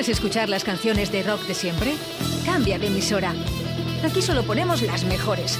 [0.00, 1.92] ¿Quieres escuchar las canciones de rock de siempre?
[2.46, 3.34] Cambia de emisora.
[4.02, 5.58] Aquí solo ponemos las mejores.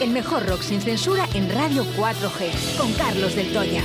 [0.00, 3.82] El mejor rock sin censura en Radio 4G, con Carlos del Toya.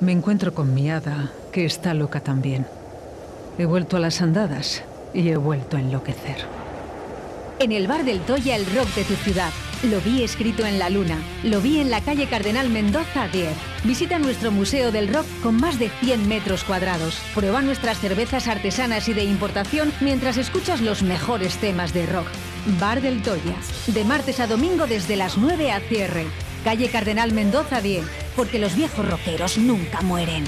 [0.00, 2.66] Me encuentro con mi hada, que está loca también.
[3.56, 4.84] He vuelto a las andadas
[5.14, 6.67] y he vuelto a enloquecer.
[7.60, 9.50] En el bar del Toya, el rock de tu ciudad.
[9.82, 11.18] Lo vi escrito en la luna.
[11.42, 13.48] Lo vi en la calle Cardenal Mendoza 10.
[13.82, 17.18] Visita nuestro Museo del Rock con más de 100 metros cuadrados.
[17.34, 22.28] Prueba nuestras cervezas artesanas y de importación mientras escuchas los mejores temas de rock.
[22.78, 23.56] Bar del Toya.
[23.88, 26.26] De martes a domingo desde las 9 a cierre.
[26.62, 28.04] Calle Cardenal Mendoza 10.
[28.36, 30.44] Porque los viejos rockeros nunca mueren.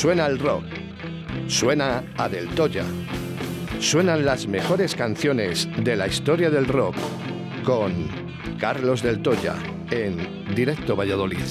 [0.00, 0.64] Suena el rock.
[1.46, 2.86] Suena a Del Toya.
[3.80, 6.94] Suenan las mejores canciones de la historia del rock
[7.64, 8.08] con
[8.58, 9.56] Carlos Del Toya
[9.90, 11.44] en Directo Valladolid.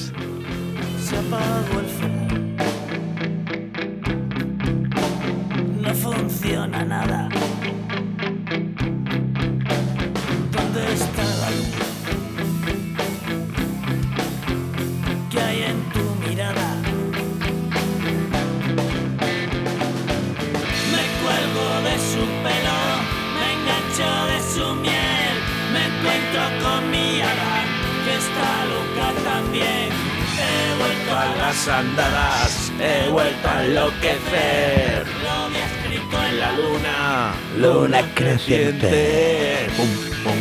[26.29, 27.63] Encuentro con mi hada,
[28.05, 29.89] que está loca también.
[30.39, 35.07] He vuelto a las andadas, he vuelto a enloquecer.
[35.23, 39.67] Lo había escrito en la luna, Luna creciente.
[39.75, 39.89] Pum,
[40.23, 40.39] pum.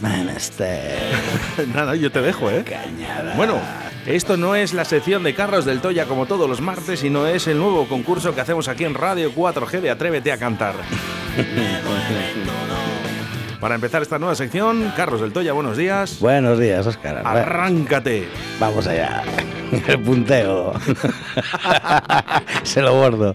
[1.74, 2.64] Nada, yo te dejo, ¿eh?
[2.64, 3.34] Cañada.
[3.34, 3.60] Bueno,
[4.06, 7.46] esto no es la sección de Carros del Toya como todos los martes, sino es
[7.46, 10.74] el nuevo concurso que hacemos aquí en Radio 4G de Atrévete a cantar.
[13.60, 16.18] Para empezar esta nueva sección, Carlos del Toya, buenos días.
[16.18, 17.20] Buenos días, Oscar.
[17.24, 18.26] Arráncate.
[18.58, 19.22] Vamos allá.
[19.88, 20.72] El punteo.
[22.62, 23.34] Se lo bordo.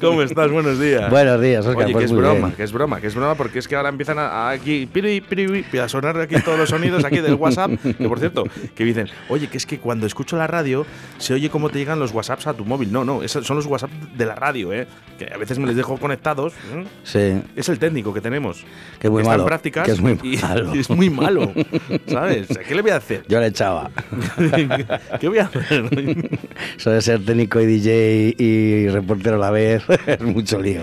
[0.00, 0.50] ¿Cómo estás?
[0.50, 1.10] Buenos días.
[1.10, 1.84] Buenos días, Oscar.
[1.84, 2.52] Oye, pues que es broma, bien.
[2.52, 5.20] que es broma, que es broma, porque es que ahora empiezan a, a aquí piri,
[5.20, 7.72] piri, piri, a sonar aquí todos los sonidos aquí del WhatsApp.
[7.82, 10.86] Que por cierto, que dicen, oye, que es que cuando escucho la radio
[11.18, 12.92] se oye cómo te llegan los WhatsApps a tu móvil.
[12.92, 14.86] No, no, esos son los WhatsApp de la radio, ¿eh?
[15.18, 16.52] Que a veces me les dejo conectados.
[16.74, 16.84] ¿eh?
[17.04, 18.64] Sí, Es el técnico que tenemos.
[18.98, 20.74] Que es muy malo, prácticas que es muy y- malo.
[20.74, 21.52] y es muy malo.
[22.06, 22.48] ¿Sabes?
[22.66, 23.24] ¿Qué le voy a hacer?
[23.28, 23.90] yo le echaba.
[25.20, 25.84] ¿Qué voy a hacer?
[26.76, 30.82] Eso de ser técnico y DJ y reportero a la vez es mucho lío.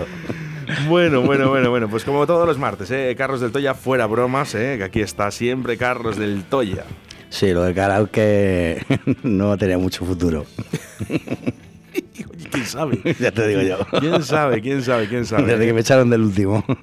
[0.88, 3.14] Bueno, bueno, bueno, bueno, pues como todos los martes, ¿eh?
[3.16, 4.76] Carlos del Toya fuera bromas, ¿eh?
[4.78, 6.84] que aquí está siempre Carlos del Toya.
[7.28, 8.84] Sí, lo del karaoke
[9.22, 10.46] no tenía mucho futuro.
[12.50, 12.98] ¿Quién sabe?
[13.18, 13.78] ya te digo yo.
[14.00, 14.60] ¿Quién sabe?
[14.60, 15.08] ¿Quién sabe?
[15.08, 15.44] ¿Quién sabe?
[15.44, 16.64] Desde que me echaron del último.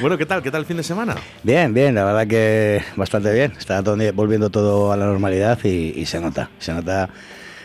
[0.00, 0.42] Bueno, ¿qué tal?
[0.42, 1.14] ¿Qué tal el fin de semana?
[1.42, 3.52] Bien, bien, la verdad que bastante bien.
[3.58, 6.50] Está todo- volviendo todo a la normalidad y, y se nota.
[6.58, 7.08] Se nota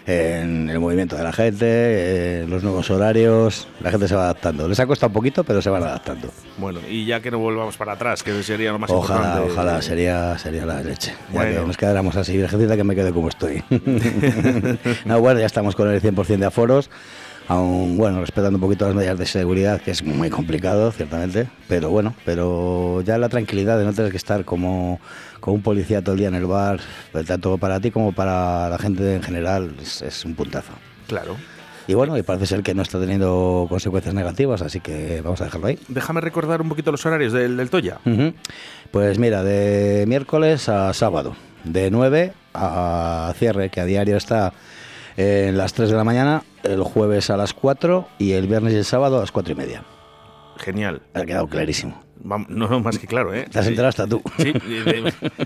[0.05, 3.67] en el movimiento de la gente, en los nuevos horarios.
[3.81, 4.67] La gente se va adaptando.
[4.67, 6.29] Les ha costado un poquito, pero se van adaptando.
[6.57, 9.51] Bueno, y ya que no volvamos para atrás, que sería lo más Ojalá, importante.
[9.53, 11.11] ojalá, sería, sería la leche.
[11.29, 11.61] Ya Bueno.
[11.61, 13.63] que nos quedáramos así, Virgencita, que me quede como estoy.
[15.05, 16.89] no, bueno, ya estamos con el 100% de aforos.
[17.47, 21.89] Aún, bueno, respetando un poquito las medidas de seguridad, que es muy complicado, ciertamente, pero
[21.89, 25.01] bueno, pero ya la tranquilidad de no tener que estar como,
[25.41, 26.79] como un policía todo el día en el bar,
[27.27, 30.71] tanto para ti como para la gente en general, es, es un puntazo.
[31.07, 31.35] Claro.
[31.87, 35.45] Y bueno, y parece ser que no está teniendo consecuencias negativas, así que vamos a
[35.45, 35.79] dejarlo ahí.
[35.89, 37.99] Déjame recordar un poquito los horarios del, del Toya.
[38.91, 44.53] Pues mira, de miércoles a sábado, de 9 a cierre, que a diario está
[45.17, 48.77] en las 3 de la mañana, el jueves a las 4 y el viernes y
[48.77, 49.83] el sábado a las 4 y media.
[50.57, 51.01] Genial.
[51.13, 52.01] Ha quedado clarísimo.
[52.23, 53.47] No, no, más que claro, ¿eh?
[53.51, 54.21] Te has enterado hasta tú.
[54.37, 54.53] Sí,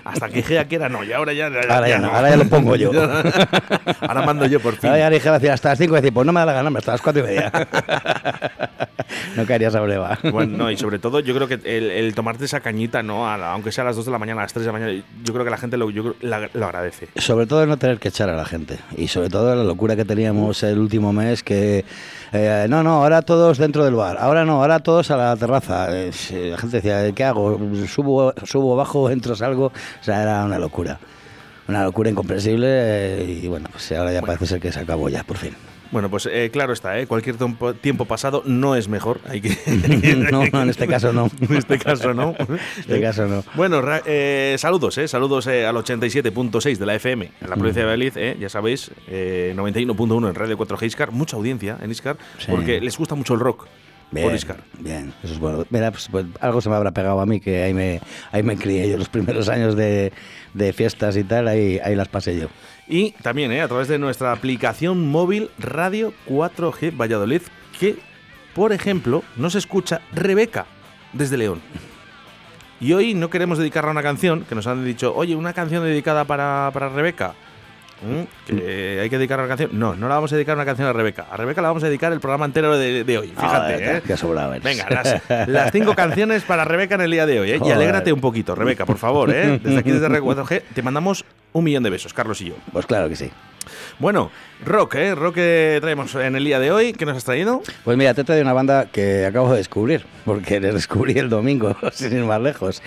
[0.04, 2.46] hasta que dije que era no, y ahora ya, Ahora ya no, ahora ya lo
[2.46, 2.92] pongo yo.
[4.02, 4.90] ahora mando yo por fin.
[4.90, 6.78] Ahora ya dije decir hasta las 5 y decir, pues no me da la gana,
[6.78, 7.52] hasta las 4 y media.
[9.36, 10.18] no caerías a breva.
[10.32, 13.30] Bueno, no, y sobre todo yo creo que el, el tomarte esa cañita, ¿no?
[13.30, 14.78] A la- aunque sea a las 2 de la mañana, a las 3 de la
[14.80, 17.08] mañana, yo creo que la gente lo, yo creo- la- lo agradece.
[17.18, 18.78] Sobre todo no tener que echar a la gente.
[18.98, 21.86] Y sobre todo la locura que teníamos el último mes, que
[22.36, 25.88] eh, no, no, ahora todos dentro del bar, ahora no, ahora todos a la terraza.
[25.92, 26.12] Eh,
[26.52, 27.60] la gente decía, ¿qué hago?
[27.88, 29.68] ¿Subo, subo bajo, entro, salgo?
[29.68, 31.00] O sea, era una locura.
[31.68, 35.24] una locura incomprensible eh, y bueno, pues ahora ya parece ser que se acabó ya,
[35.24, 35.56] por fin.
[35.96, 37.08] Bueno, pues eh, claro está, ¿eh?
[37.08, 37.38] cualquier
[37.82, 39.22] tiempo, pasado no es mejor.
[39.30, 39.58] Hay que
[40.30, 41.32] no, en este caso no.
[41.50, 42.36] en este caso no.
[42.50, 43.46] En este caso no.
[43.56, 47.86] Bueno, eh, saludos, eh, saludos eh, al 87.6 de la FM en la provincia de
[47.86, 52.48] Valladolid, eh, ya sabéis, eh, 91.1 en Radio 4G Iscar, mucha audiencia en Iscar, Sí.
[52.52, 53.66] porque les gusta mucho el rock
[54.12, 54.58] Bien, Iscar.
[54.80, 55.66] bien, eso es bueno.
[55.70, 58.02] Mira, pues, pues algo se me habrá pegado a mí, que ahí me,
[58.32, 60.12] ahí me crié yo los primeros años de,
[60.54, 62.48] de fiestas y tal, ahí, ahí las pasé yo.
[62.88, 67.42] Y también eh, a través de nuestra aplicación móvil Radio 4G Valladolid,
[67.80, 67.98] que,
[68.54, 70.66] por ejemplo, nos escucha Rebeca
[71.14, 71.62] desde León.
[72.80, 75.84] Y hoy no queremos dedicarle a una canción, que nos han dicho, oye, una canción
[75.84, 77.34] dedicada para, para Rebeca.
[78.02, 78.24] ¿Mm?
[78.56, 79.70] Que hay que dedicar una canción.
[79.74, 81.28] No, no la vamos a dedicar una canción a Rebeca.
[81.32, 83.28] A Rebeca la vamos a dedicar el programa entero de, de hoy.
[83.30, 84.02] Fíjate, Ah, ¿eh?
[84.06, 84.64] Qué sobrado eres.
[84.64, 87.60] Venga, las, las cinco canciones para Rebeca en el día de hoy, ¿eh?
[87.66, 89.60] Y alégrate un poquito, Rebeca, por favor, ¿eh?
[89.64, 92.56] Desde aquí, desde R4G, te mandamos un millón de besos, Carlos y yo.
[92.74, 93.32] Pues claro que sí.
[93.98, 94.30] Bueno,
[94.66, 95.16] rock, ¿eh?
[95.16, 96.92] Rock que traemos en el día de hoy.
[96.92, 97.62] ¿Qué nos has traído?
[97.86, 101.76] Pues mira, te traigo una banda que acabo de descubrir, porque les descubrí el domingo,
[101.94, 102.82] sin ir más lejos.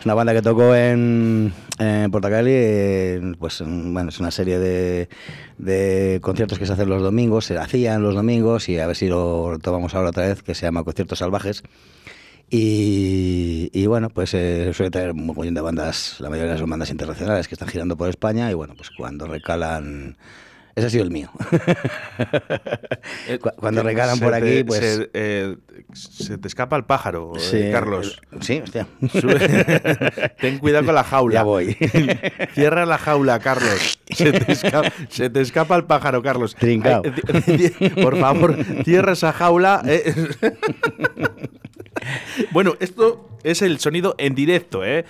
[0.00, 6.18] Es una banda que tocó en, en Portacali, pues en- bueno, es una serie de,
[6.22, 9.52] conciertos que se hacen los domingos, se hacían los domingos y a ver si lo
[9.52, 11.62] retomamos ahora otra vez, que se llama Conciertos Salvajes.
[12.50, 17.46] Y, bueno, pues eh, suele traer un montón de bandas, la mayoría son bandas internacionales
[17.46, 20.16] que están girando por España y bueno, pues cuando recalan...
[20.78, 21.28] Ese ha sido el mío.
[23.40, 24.80] Cu- cuando recalan Se por te- aquí, pues...
[24.80, 25.56] Se, eh,
[25.92, 28.20] se te escapa el pájaro, eh, Sí, Carlos.
[28.30, 28.86] el- sí, hostia.
[29.12, 31.34] Sube- Ten cuidado con la jaula.
[31.34, 31.76] Ya voy.
[32.54, 33.98] Cierra la jaula, Carlos.
[34.10, 36.54] Se te, esca- se te escapa el pájaro, Carlos.
[36.54, 37.02] Trincao.
[37.46, 37.70] Ay,
[38.00, 39.82] Por favor, cierra esa jaula.
[39.84, 40.14] eh.
[42.52, 45.04] Bueno, esto es el sonido en directo, ¿eh?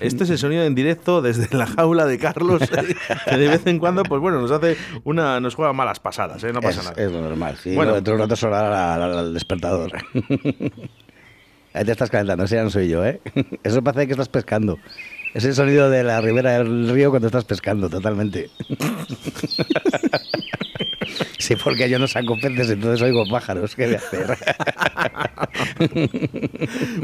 [0.00, 2.96] Esto es el sonido en directo desde la jaula de Carlos, eh,
[3.28, 6.52] que de vez en cuando, pues bueno, nos hace una, nos juega malas pasadas, ¿eh?
[6.52, 7.02] No pasa es, nada.
[7.02, 7.56] es lo normal.
[7.62, 7.94] Sí, Bueno.
[7.94, 9.92] dentro de un rato sonará el despertador.
[11.74, 13.20] Ahí te estás calentando, ese ya no soy yo, ¿eh?
[13.62, 14.78] Eso parece que estás pescando.
[15.32, 18.50] Es el sonido de la ribera del río cuando estás pescando, totalmente.
[21.38, 23.74] Sí, porque yo no saco peces, entonces oigo pájaros.
[23.74, 24.38] ¿Qué voy a hacer?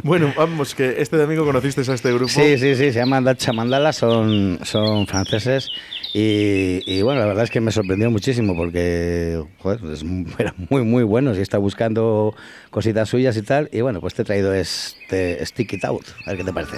[0.02, 2.28] Bueno, vamos, que este domingo conociste a este grupo.
[2.28, 5.70] Sí, sí, sí, se llaman Dacha Mandala, son, son franceses.
[6.14, 10.54] Y, y bueno, la verdad es que me sorprendió muchísimo porque joder, es mu- eran
[10.70, 12.34] muy, muy buenos y está buscando
[12.70, 13.68] cositas suyas y tal.
[13.72, 16.76] Y bueno, pues te he traído este Stick It Out, a ver qué te parece.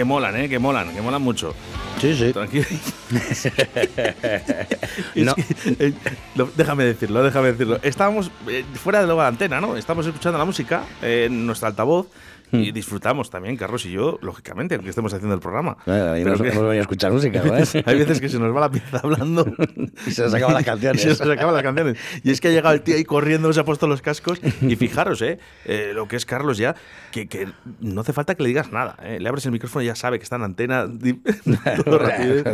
[0.00, 0.48] Que molan, ¿eh?
[0.48, 1.54] Que molan, que molan mucho.
[2.00, 2.32] Sí, sí.
[2.32, 2.64] Tranquilo.
[5.16, 5.34] No.
[5.34, 5.42] que,
[5.78, 5.92] eh,
[6.56, 7.78] déjame decirlo, déjame decirlo.
[7.82, 9.76] Estábamos eh, fuera de la antena, ¿no?
[9.76, 12.06] Estamos escuchando la música eh, en nuestro altavoz
[12.52, 12.64] Hmm.
[12.64, 15.76] y disfrutamos también, Carlos y yo, lógicamente, aunque estemos haciendo el programa.
[15.86, 17.52] Bueno, y Pero hemos, que- hemos venido a escuchar música, ¿no?
[17.86, 19.46] hay veces que se nos va la pieza hablando
[20.06, 21.00] Y se nos acaban las canciones.
[21.00, 21.96] Y se nos acaban las canciones.
[22.24, 24.40] Y es que ha llegado el tío ahí corriendo, se ha puesto los cascos.
[24.62, 25.38] Y fijaros, ¿eh?
[25.64, 26.74] Eh, lo que es Carlos ya,
[27.12, 27.46] que, que
[27.78, 28.96] no hace falta que le digas nada.
[29.04, 29.20] ¿eh?
[29.20, 30.88] Le abres el micrófono y ya sabe que está en antena.
[31.84, 32.00] todo.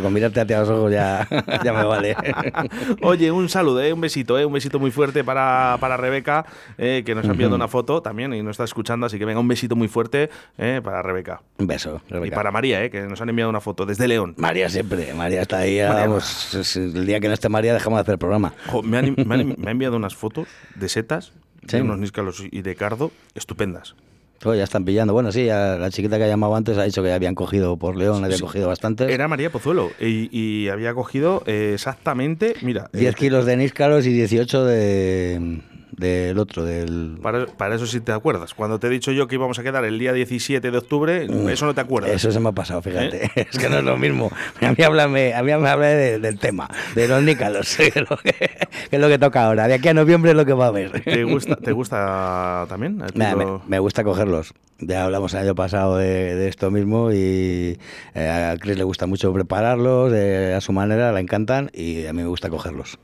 [0.02, 1.26] Con mirarte a los ojos ya,
[1.64, 2.16] ya me vale.
[3.02, 3.92] Oye, un saludo, ¿eh?
[3.92, 4.44] un besito, ¿eh?
[4.44, 6.44] un besito muy fuerte para, para Rebeca,
[6.78, 9.40] eh, que nos ha enviado una foto también y nos está escuchando, así que venga,
[9.40, 11.40] un besito muy fuerte eh, para Rebeca.
[11.58, 12.00] Un beso.
[12.08, 12.36] Y Rebeca.
[12.36, 14.34] para María, eh, que nos han enviado una foto desde León.
[14.36, 15.12] María siempre.
[15.14, 15.78] María está ahí.
[15.80, 16.06] María.
[16.06, 18.52] vamos, el día que no esté María dejamos de hacer el programa.
[18.66, 21.32] Jo, me, han, me han- me ha enviado unas fotos de setas,
[21.68, 21.78] Sí.
[21.78, 23.96] de unos níscalos y de cardo, estupendas.
[24.44, 25.12] Oh, ya están pillando.
[25.12, 27.96] Bueno, sí, la chiquita que ha llamado antes ha dicho que ya habían cogido por
[27.96, 28.44] León, habían Sí.
[28.44, 29.10] cogido bastantes.
[29.10, 34.06] Era María Pozuelo y, y había cogido eh, exactamente, mira, 10 eh, kilos de níscalos
[34.06, 35.60] y 18 de
[35.96, 37.18] del otro, del...
[37.22, 38.54] para, para eso sí te acuerdas.
[38.54, 41.66] Cuando te he dicho yo que íbamos a quedar el día 17 de octubre, eso
[41.66, 42.10] no te acuerdas.
[42.12, 43.30] Eso se me ha pasado, fíjate.
[43.50, 44.30] Es que no es lo mismo.
[44.60, 47.96] A mí háblame, a mí me habla de- del tema, de los nícalos, que es,
[48.10, 49.68] lo que, que es lo que toca ahora.
[49.68, 51.00] De aquí a noviembre es lo que va a haber.
[51.02, 53.02] ¿Te gusta, ¿Te gusta también?
[53.02, 53.34] ¿A ti Nah,
[53.66, 54.52] me, gusta cogerlos.
[54.78, 57.78] Ya hablamos el año pasado de, de esto mismo y
[58.14, 62.12] eh, a Chris le gusta mucho prepararlos eh, a su manera, le encantan y a
[62.12, 62.98] mí me gusta cogerlos.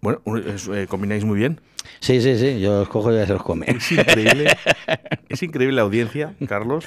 [0.00, 1.60] Bueno, eh, combináis muy bien.
[2.00, 3.66] Sí, sí, sí, yo los cojo y ya se los come.
[3.68, 4.56] Es increíble,
[5.28, 6.84] es increíble la audiencia, Carlos,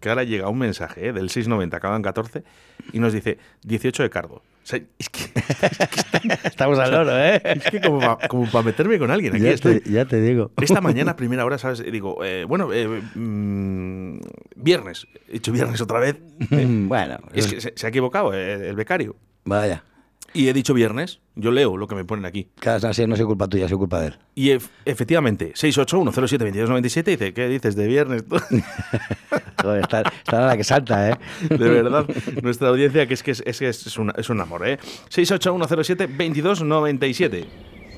[0.00, 2.42] que ahora llega un mensaje eh, del 690, acaban 14,
[2.92, 4.34] y nos dice 18 de cardo.
[4.36, 5.20] O sea, es que,
[6.44, 7.40] Estamos al oro, ¿eh?
[7.42, 9.80] es que como para meterme con alguien, aquí Ya estoy.
[9.80, 10.50] te, ya te digo.
[10.60, 11.82] Esta mañana, primera hora, ¿sabes?
[11.90, 14.18] Digo, eh, bueno, eh, mm,
[14.56, 15.06] viernes.
[15.28, 16.16] He dicho viernes otra vez.
[16.50, 19.16] bueno, Es que se, se ha equivocado eh, el becario.
[19.44, 19.84] vaya.
[20.34, 21.20] Y he dicho viernes.
[21.36, 22.48] Yo leo lo que me ponen aquí.
[22.60, 24.18] Claro, no, soy culpa tuya, soy culpa de él.
[24.34, 28.24] Y ef- efectivamente, 681072297 dice, ¿qué dices de viernes?
[29.62, 31.14] Joder, está, está la que salta, ¿eh?
[31.48, 32.06] De verdad,
[32.42, 34.78] nuestra audiencia, que es que es, es, que es un, es un amor, ¿eh?
[35.10, 37.44] 681072297.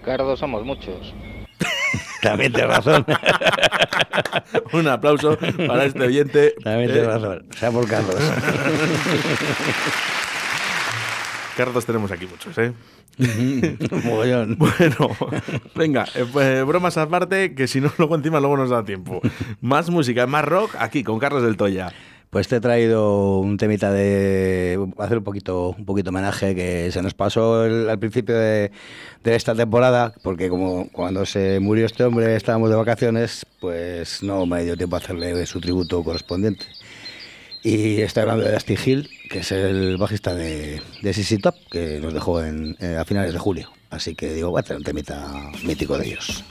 [0.05, 1.15] Cardo somos muchos.
[2.23, 3.05] También tienes razón.
[4.73, 6.55] Un aplauso para este oyente.
[6.63, 7.47] También Eh, tienes razón.
[7.57, 8.17] Sea por Carlos.
[11.65, 12.73] Cardos tenemos aquí muchos, ¿eh?
[14.57, 15.11] Bueno,
[15.75, 19.21] venga, eh, pues, bromas aparte, que si no, luego encima luego nos da tiempo.
[19.61, 21.93] Más música, más rock, aquí con Carlos del Toya.
[22.31, 27.03] Pues te he traído un temita de hacer un poquito, un poquito homenaje que se
[27.03, 28.71] nos pasó el- al principio de,
[29.23, 34.47] de esta temporada, porque como cuando se murió este hombre estábamos de vacaciones, pues no
[34.47, 36.65] me dio tiempo a hacerle su tributo correspondiente.
[37.63, 42.15] Y estoy hablando de Dusty Hill, que es el bajista de, de Top, que nos
[42.15, 43.71] dejó en, eh, a finales de julio.
[43.91, 46.45] Así que digo, voy a hacer un temita mítico de ellos.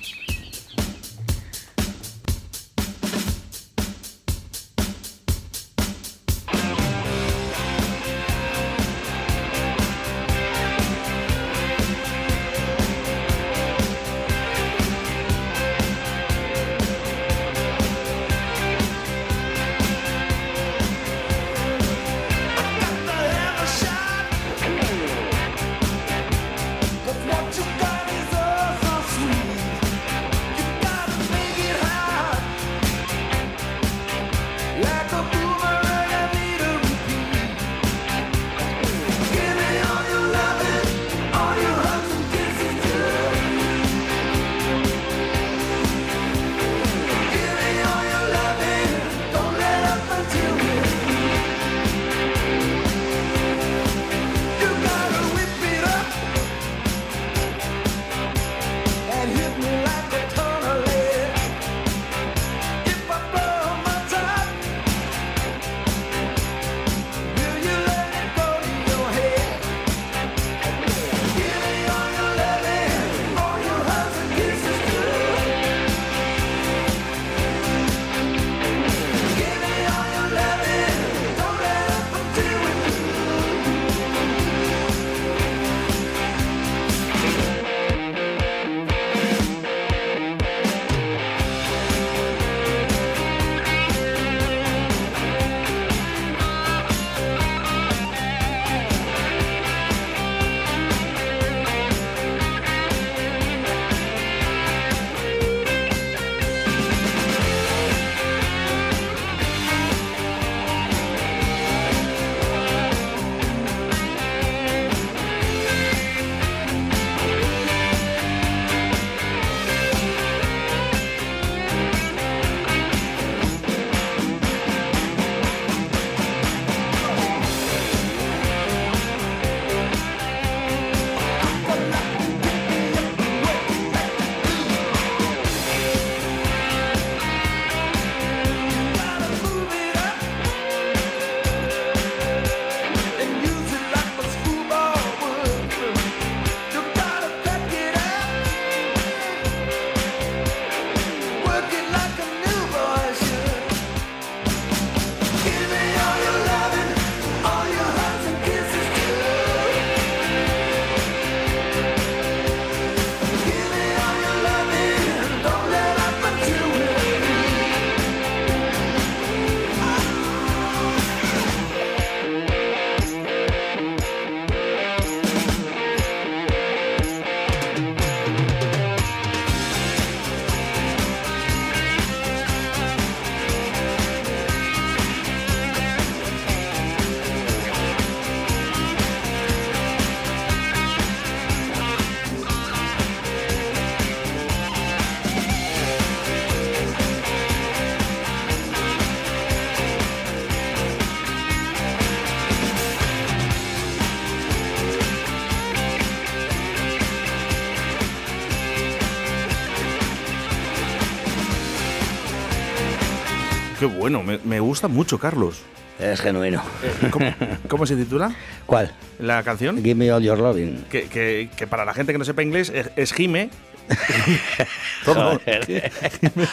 [214.09, 215.61] Bueno, me, me gusta mucho, Carlos.
[215.99, 216.63] Es genuino.
[216.83, 217.31] Eh, ¿cómo,
[217.67, 218.33] cómo se titula
[218.65, 218.91] ¿Cuál?
[219.19, 219.77] la canción?
[219.83, 220.83] Give me all your loving.
[220.89, 223.49] Que, que- que para la gente que no sepa inglés es, es Jime.
[225.05, 225.39] Todo.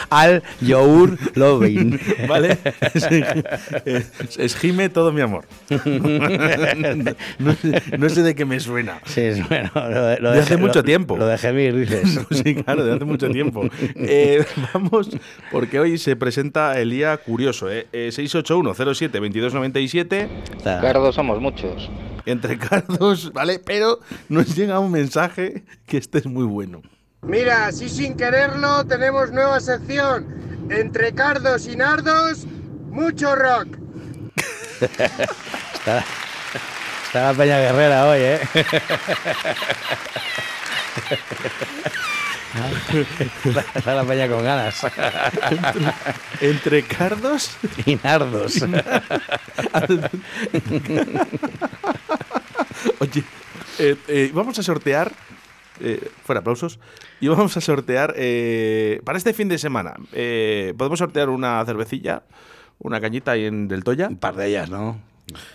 [0.09, 1.99] Al your loving.
[2.27, 2.57] ¿Vale?
[3.85, 5.45] Es, es Jime todo mi amor.
[7.39, 8.99] No, sé- no sé de qué me suena.
[9.05, 9.69] Sí, es bueno.
[9.75, 11.17] Lo, de- lo De hace lo- mucho tiempo.
[11.17, 12.19] Lo de gemir, dices.
[12.31, 13.67] Sí, claro, de hace mucho tiempo.
[13.95, 15.09] Eh, vamos,
[15.51, 17.87] porque hoy se presenta el día curioso, ¿eh?
[17.91, 20.27] Eh, 681-07-2297.
[20.57, 21.89] Está- Cardo somos muchos.
[22.25, 23.59] Entre cardos, ¿vale?
[23.63, 26.81] Pero nos llega un mensaje que este es muy bueno.
[27.21, 30.67] Mira, así sin quererlo tenemos nueva sección.
[30.69, 32.45] Entre cardos y nardos,
[32.89, 33.77] mucho rock.
[35.73, 36.03] Está,
[37.05, 38.39] está la Peña Guerrera hoy, ¿eh?
[43.75, 44.85] Está la Peña con ganas.
[46.41, 48.55] Entre cardos Y nardos.
[52.99, 53.23] Oye,
[53.79, 55.11] eh, eh, vamos a sortear.
[55.81, 56.79] Eh, fuera aplausos.
[57.19, 59.95] Y vamos a sortear eh, para este fin de semana.
[60.13, 62.23] eh, Podemos sortear una cervecilla,
[62.79, 64.07] una cañita ahí en Del Toya.
[64.07, 64.99] Un par de ellas, ¿no?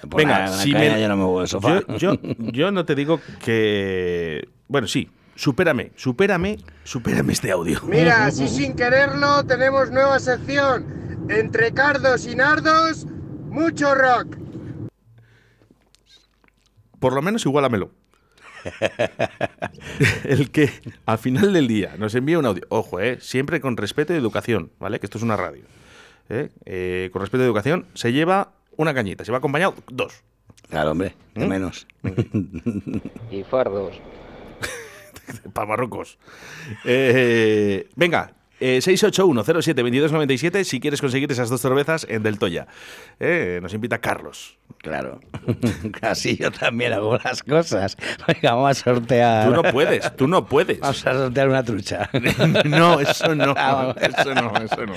[0.08, 1.80] Por Venga, si me- yo no me muevo del sofá.
[1.96, 4.46] Yo, yo, yo no te digo que.
[4.68, 7.80] Bueno, sí, supérame, supérame, supérame este audio.
[7.85, 11.26] Mira, así sin quererlo tenemos nueva sección.
[11.30, 13.06] Entre cardos y nardos,
[13.48, 14.37] mucho rock.
[16.98, 17.90] Por lo menos igualamelo.
[20.25, 20.70] El que
[21.07, 24.70] al final del día nos envía un audio, ojo, eh, siempre con respeto y educación,
[24.79, 25.01] ¿vale?
[25.01, 25.64] Que esto es una radio.
[26.29, 26.51] ¿eh?
[26.64, 30.22] Eh, con respeto y educación, se lleva una cañita, se va acompañado dos.
[30.68, 31.46] Claro, hombre, ¿Mm?
[31.46, 31.87] menos.
[33.31, 34.01] Y fardos.
[35.53, 36.18] para Marruecos.
[36.85, 42.66] Eh, venga, eh, 681-07-2297 si quieres conseguir esas dos cervezas en Del Toya.
[43.18, 44.57] Eh, nos invita Carlos.
[44.82, 45.20] Claro.
[46.02, 47.96] Así yo también hago las cosas.
[48.26, 49.48] Venga, vamos a sortear.
[49.48, 50.80] Tú no puedes, tú no puedes.
[50.80, 52.10] Vamos a sortear una trucha.
[52.64, 54.94] No, eso no, Ah, eso no, eso no.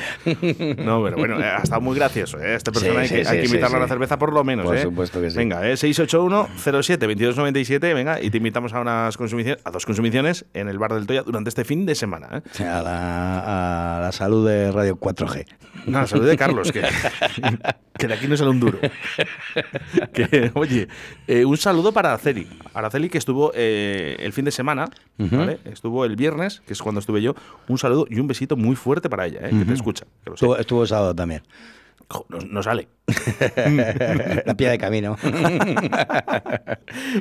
[0.84, 2.56] No, pero bueno, eh, ha estado muy gracioso, ¿eh?
[2.56, 3.90] Esta persona Sí, hay, que, sí, hay que sí, invitarla a sí.
[3.90, 4.82] cerveza por lo menos, Por ¿eh?
[4.82, 5.38] supuesto que sí.
[5.38, 10.80] Venga, eh, 681-07-2297, venga, y te invitamos a unas consumiciones, a dos consumiciones en el
[10.80, 12.64] bar del Toya durante este fin de semana, ¿eh?
[12.64, 15.46] A la, a la salud de Radio 4G.
[15.86, 16.82] No, salud de Carlos, que,
[17.98, 18.80] que de aquí no sale un duro.
[20.14, 20.88] Que, oye,
[21.28, 22.48] eh, un saludo para Araceli.
[22.74, 25.60] Araceli que estuvo eh, el fin de semana, ¿vale?
[25.66, 27.36] Estuvo el viernes, que es cuando estuve yo.
[27.68, 29.52] Un saludo y un besito muy fuerte para ella, ¿eh?
[29.58, 30.06] que te escucha.
[30.24, 30.46] Que lo sé.
[30.46, 31.42] Estuvo, estuvo el sábado también.
[32.30, 32.88] No, no sale.
[34.46, 35.18] La pie de camino.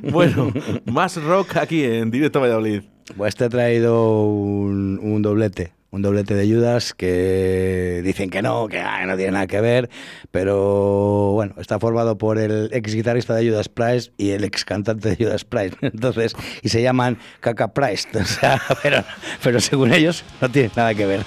[0.02, 0.52] Bueno,
[0.86, 2.82] más rock aquí en Directo Valladolid.
[3.16, 5.72] Pues te he traído un, un doblete.
[5.94, 9.88] Un doblete de Judas que dicen que no, que ah, no tiene nada que ver,
[10.32, 15.14] pero bueno, está formado por el ex guitarrista de Judas Priest y el ex cantante
[15.14, 15.76] de Judas Priest.
[15.82, 19.04] Entonces, y se llaman Caca Priest, o sea, pero,
[19.40, 21.24] pero según ellos no tiene nada que ver.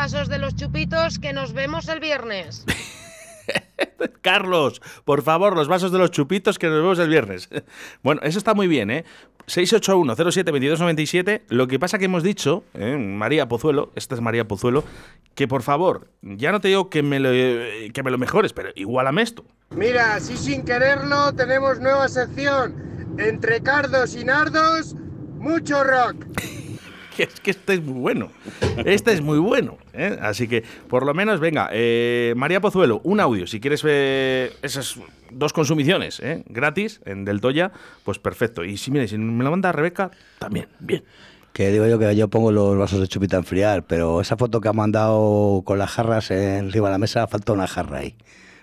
[0.00, 2.64] Vasos de los chupitos que nos vemos el viernes.
[4.22, 7.50] Carlos, por favor, los vasos de los chupitos que nos vemos el viernes.
[8.02, 9.04] Bueno, eso está muy bien, ¿eh?
[9.46, 11.42] 681-07-2297.
[11.50, 12.96] Lo que pasa que hemos dicho, ¿eh?
[12.96, 14.84] María Pozuelo, esta es María Pozuelo,
[15.34, 18.70] que por favor, ya no te digo que me lo, que me lo mejores, pero
[18.76, 19.44] igualame esto.
[19.68, 23.18] Mira, así sin quererlo tenemos nueva sección.
[23.18, 24.94] Entre cardos y nardos,
[25.36, 26.24] mucho rock.
[27.16, 28.28] que es que este es muy bueno.
[28.84, 29.78] Este es muy bueno.
[29.92, 30.18] ¿eh?
[30.20, 33.46] Así que, por lo menos, venga, eh, María Pozuelo, un audio.
[33.46, 34.96] Si quieres ver esas
[35.30, 36.42] dos consumiciones ¿eh?
[36.48, 37.72] gratis en Del Toya,
[38.04, 38.64] pues perfecto.
[38.64, 41.04] Y si, mire, si me lo manda Rebeca, también, bien.
[41.52, 44.60] Que digo yo que yo pongo los vasos de chupita a enfriar, pero esa foto
[44.60, 48.14] que ha mandado con las jarras encima de la mesa, falta una jarra ahí.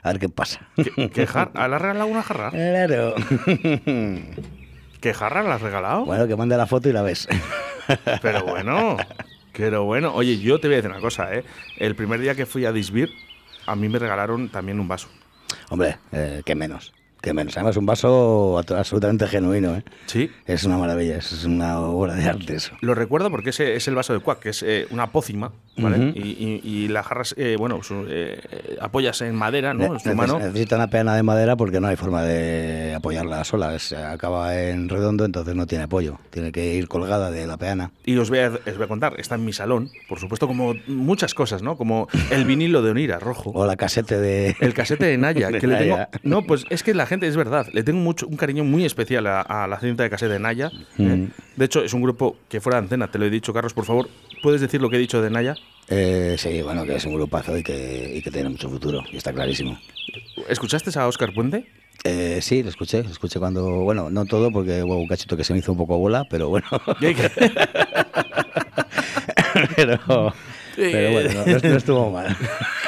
[0.04, 0.70] A ver qué pasa.
[0.78, 2.50] ¿Qué, qué jar- ¿Ah, ¿Le has regalado una jarra?
[2.52, 3.14] Claro.
[5.02, 6.06] ¿Qué jarra le has regalado?
[6.06, 7.28] Bueno, que mande la foto y la ves.
[8.22, 8.98] Pero bueno,
[9.54, 10.14] pero bueno.
[10.14, 11.46] Oye, yo te voy a decir una cosa, ¿eh?
[11.78, 13.10] El primer día que fui a Disbir,
[13.66, 15.08] a mí me regalaron también un vaso.
[15.70, 16.94] Hombre, eh, qué menos.
[17.22, 17.56] Qué menos.
[17.58, 19.84] Además, un vaso absolutamente genuino, ¿eh?
[20.06, 20.30] Sí.
[20.46, 22.76] Es una maravilla, es una obra de arte eso.
[22.82, 26.10] Lo recuerdo porque ese es el vaso de Quack, que es eh, una pócima, ¿vale?
[26.10, 26.18] Ujú.
[26.18, 28.40] y, y- y la jarra, eh, bueno, su- eh,
[28.80, 29.96] apoyas en madera, ¿no?
[29.96, 30.38] En su mano.
[30.40, 33.76] Necesita una peana de madera porque no hay forma de apoyarla sola.
[33.76, 36.20] Es- acaba en redondo, entonces no tiene apoyo.
[36.30, 37.92] Tiene que ir colgada de la peana.
[38.06, 40.76] Y os voy, a, os voy a contar, está en mi salón, por supuesto, como
[40.88, 41.78] muchas cosas, ¿no?
[41.78, 43.52] Como el vinilo de Onira, rojo.
[43.56, 44.56] O la casete de...
[44.60, 45.98] El casete de Naya, De que le tengo.
[45.98, 46.10] Naya.
[46.24, 49.26] No, pues es que la gente, es verdad, le tengo mucho, un cariño muy especial
[49.28, 50.72] a, a la cinta de casete de Naya.
[50.98, 51.04] ¿eh?
[51.04, 51.28] Mm.
[51.56, 53.86] De hecho, es un grupo que fuera de antena, te lo he dicho, Carlos, por
[53.86, 54.10] favor,
[54.44, 55.56] ¿puedes decir lo que he dicho de Naya?
[55.90, 59.04] Eh, sí, bueno, que es un grupazo y que, y que tiene mucho futuro.
[59.12, 59.80] Y está clarísimo.
[60.50, 61.66] ¿Escuchaste a Oscar Puente?
[62.04, 63.04] Eh, sí, lo escuché.
[63.04, 63.64] Lo escuché cuando...
[63.82, 66.50] Bueno, no todo porque hubo un cachito que se me hizo un poco bola, pero
[66.50, 66.68] bueno.
[69.76, 70.34] pero,
[70.76, 72.36] pero bueno, no, no estuvo mal.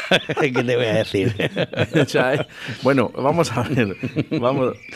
[0.42, 1.34] ¿Qué te voy a decir?
[2.02, 2.48] O sea, eh,
[2.84, 3.96] bueno, vamos a ver.
[4.40, 4.78] Vamos.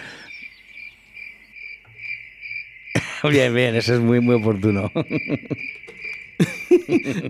[3.23, 4.91] Bien, bien, eso es muy, muy oportuno.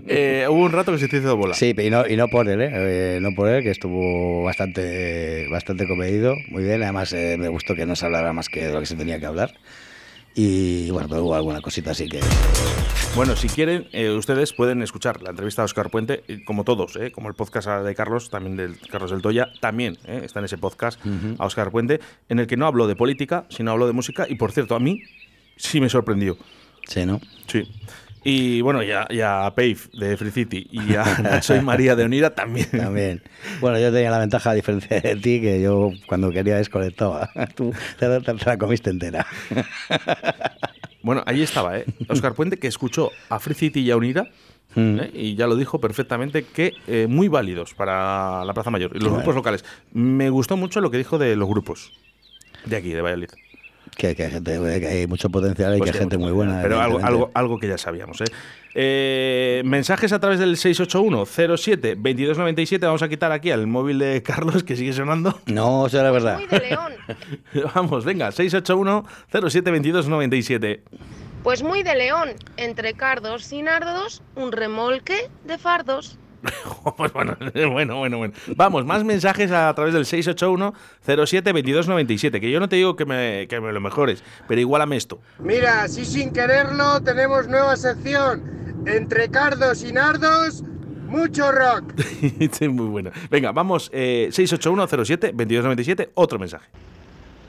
[0.08, 1.54] Eh, hubo un rato que se te hizo bola.
[1.54, 2.70] Sí, y no, y no por él, ¿eh?
[2.72, 6.82] Eh, no por él, que estuvo bastante, bastante comedido, muy bien.
[6.82, 9.20] Además, eh, me gustó que no se hablara más que de lo que se tenía
[9.20, 9.54] que hablar.
[10.34, 12.20] Y bueno, pero hubo alguna cosita así que.
[13.14, 16.96] Bueno, si quieren, eh, ustedes pueden escuchar la entrevista a Oscar Puente, eh, como todos,
[16.96, 20.46] eh, como el podcast de Carlos, también del Carlos del Toya, también eh, está en
[20.46, 20.98] ese podcast
[21.38, 24.34] a Oscar Puente, en el que no hablo de política, sino hablo de música, y
[24.34, 25.00] por cierto, a mí
[25.56, 26.36] sí me sorprendió.
[26.88, 27.20] Sí, ¿no?
[27.46, 27.62] Sí.
[28.24, 32.04] Y bueno, ya, ya a Pave de Free City y a Nacho y María de
[32.04, 32.68] Onira también.
[32.70, 33.22] También.
[33.60, 37.28] Bueno, yo tenía la ventaja, a diferencia de ti, que yo cuando quería desconectaba.
[37.54, 39.26] Tú te, la- te la comiste entera.
[41.02, 41.84] Bueno, ahí estaba, ¿eh?
[42.08, 44.26] Oscar Puente, que escuchó a Free City y a Unira,
[44.76, 44.98] Mm.
[45.00, 45.10] ¿eh?
[45.14, 49.04] y ya lo dijo perfectamente, que eh, muy válidos para la Plaza Mayor y los
[49.04, 49.16] Bueno.
[49.18, 49.64] grupos locales.
[49.92, 51.92] Me gustó mucho lo que dijo de los grupos
[52.64, 53.28] de aquí, de Valladolid.
[53.96, 56.32] Que, que hay gente, que hay mucho potencial y Pues que hay sí, gente muy
[56.32, 56.60] buena.
[56.62, 58.20] Pero algo, algo, algo que ya sabíamos.
[58.20, 58.24] ¿eh?
[58.76, 62.80] Eh, mensajes a través del 681-07-2297.
[62.80, 65.40] Vamos a quitar aquí al móvil de Carlos, que sigue sonando.
[65.46, 66.36] No, eso era verdad.
[66.38, 66.92] Muy de León.
[67.74, 70.80] Vamos, venga, 681-07-2297.
[71.44, 72.30] Pues muy de León.
[72.56, 76.18] Entre cardos y nardos, un remolque de fardos.
[76.96, 77.36] Pues bueno,
[77.72, 78.34] bueno, bueno, bueno.
[78.56, 82.40] Vamos, más mensajes a través del 681-07-2297.
[82.40, 85.18] Que yo no te digo que me, que me lo mejores, pero igualame esto.
[85.38, 88.84] Mira, así sin quererlo tenemos nueva sección.
[88.86, 90.62] Entre cardos y nardos,
[91.06, 91.94] mucho rock.
[92.52, 93.10] Sí, Muy bueno.
[93.30, 96.10] Venga, vamos, eh, 681-07-2297.
[96.14, 96.66] Otro mensaje.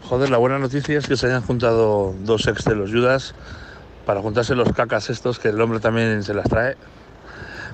[0.03, 3.33] Joder, la buena noticia es que se hayan juntado dos ex de los Judas
[4.05, 6.77] para juntarse los cacas estos, que el hombre también se las trae.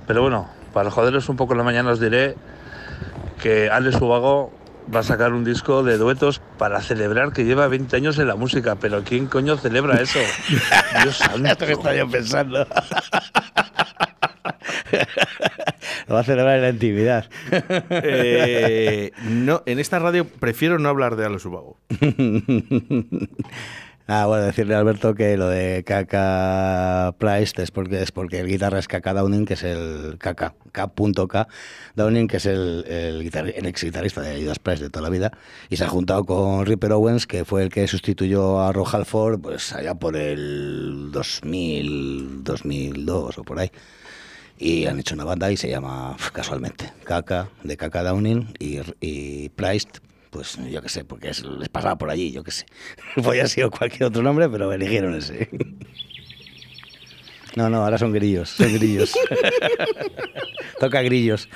[0.08, 2.36] Pero bueno, para joderos un poco en la mañana os diré
[3.42, 4.52] que Alex Ubago
[4.94, 8.36] va a sacar un disco de duetos para celebrar que lleva 20 años en la
[8.36, 8.76] música.
[8.76, 10.20] Pero ¿quién coño celebra eso?
[11.04, 11.48] Dios santo.
[11.48, 12.68] Esto que estaba yo pensando.
[16.08, 17.30] Lo va a celebrar en la intimidad.
[17.90, 21.78] Eh, no, en esta radio prefiero no hablar de Alo Subago.
[24.08, 28.48] Ah, bueno, decirle a Alberto que lo de Kaka Price es porque, es porque el
[28.48, 31.48] guitarra es Kaka Downing, que es el Kaka, K.K.
[31.96, 35.32] Downing, que es el, el, el ex guitarrista de Judas Price de toda la vida,
[35.70, 39.40] y se ha juntado con Ripper Owens, que fue el que sustituyó a Rob Halford,
[39.40, 43.72] pues allá por el 2000, 2002 o por ahí.
[44.58, 49.50] Y han hecho una banda y se llama, casualmente, Kaka, de Kaka Downing, y, y
[50.32, 52.65] pues yo qué sé, porque es- les pasaba por allí, yo qué sé.
[53.15, 55.50] Podría haber sido cualquier otro nombre, pero eligieron ese.
[57.54, 59.12] No, no, ahora son grillos, son grillos.
[60.80, 61.50] Toca grillos.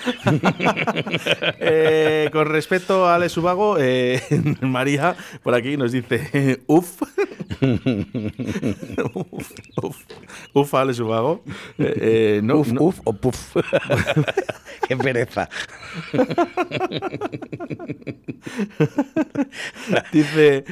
[1.62, 4.22] Eh, con respecto a Ale Subago, eh,
[4.60, 7.02] María por aquí nos dice uf.
[9.32, 9.98] uf, uf,
[10.56, 11.44] uf, Ale Subago.
[11.78, 12.82] Eh, eh, no, uf, no.
[12.82, 13.56] uf o puf.
[14.88, 15.50] Qué pereza.
[20.12, 20.66] Dice,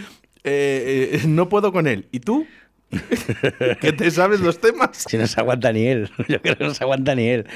[0.44, 2.08] eh, eh, no puedo con él.
[2.12, 2.48] ¿Y tú?
[3.82, 5.06] ¿Que te sabes los temas?
[5.08, 6.10] Si no se aguanta ni él.
[6.28, 7.48] Yo creo que no se aguanta ni él.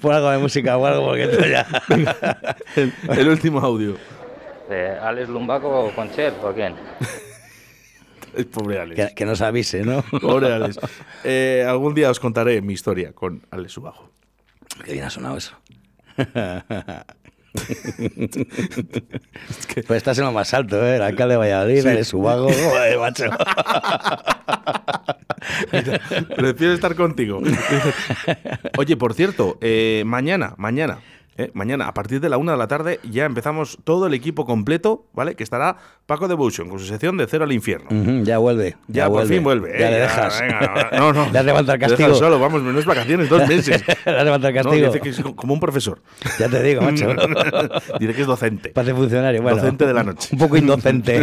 [0.00, 1.66] Pon algo de música o algo porque esto ya.
[2.76, 3.96] el, el último audio.
[4.70, 6.74] ¿De Alex Lumbago con Cher o quién?
[8.32, 9.08] Eh, Pobre Alex.
[9.08, 10.02] Que, que nos avise, ¿no?
[10.20, 10.78] Pobre Alex.
[11.24, 14.08] Eh, algún día os contaré mi historia con Alex Subago.
[14.84, 15.56] Qué bien ha sonado eso.
[19.88, 20.94] Pues estás en lo más alto, ¿eh?
[20.96, 21.88] El alcalde de Valladolid, Sí.
[21.88, 23.24] el subago, joder, macho.
[26.36, 27.42] Prefiero estar contigo.
[28.78, 31.00] Oye, por cierto, eh, mañana, mañana,
[31.40, 34.44] eh, mañana, a partir de la una de la tarde, ya empezamos todo el equipo
[34.44, 35.34] completo, ¿vale?
[35.34, 35.76] Que estará
[36.06, 37.88] Paco Devotion con su sección de Cero al Infierno.
[38.24, 38.76] Ya vuelve.
[38.88, 39.74] Ya, por fin vuelve.
[39.78, 40.40] Ya eh, le dejas.
[40.40, 41.28] venga, no, no.
[41.32, 42.14] Le has levantado el castigo.
[42.14, 43.82] solo, vamos, no es vacaciones, dos meses.
[44.06, 44.86] Le has levantado el No, castigo.
[44.86, 46.02] dice que es como un profesor.
[46.38, 47.08] Ya te digo, macho.
[47.98, 48.70] Diré que es docente.
[48.70, 49.56] Pase funcionario, bueno.
[49.58, 50.28] Docente de la noche.
[50.32, 51.18] Un poco indocente.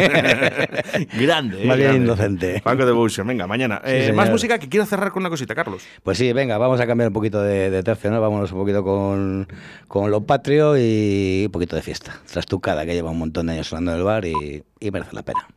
[1.13, 1.97] grande, eh, Más bien grande.
[1.97, 2.62] indocente.
[2.63, 3.82] Paco Devotion, venga, mañana.
[3.86, 5.84] Sí, Eh, más música que quiero cerrar con una cosita, Carlos.
[6.03, 8.21] Pues sí, venga, vamos a cambiar un poquito de, de tercio, ¿no?
[8.21, 9.47] Vámonos un poquito con,
[9.88, 12.20] con lo patrio y un poquito de fiesta.
[12.32, 15.24] Trastucada, que lleva un montón de años sonando en el bar y, y merece la
[15.24, 15.48] pena.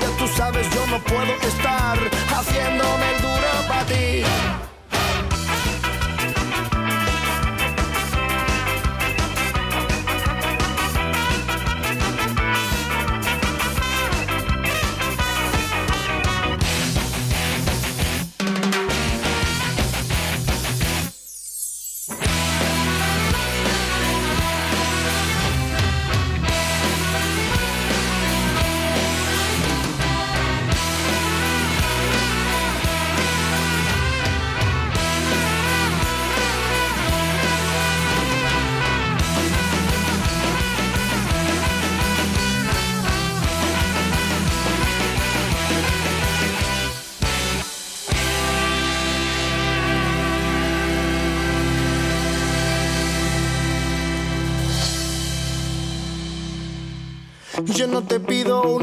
[0.00, 1.43] Ya tú sabes, yo no puedo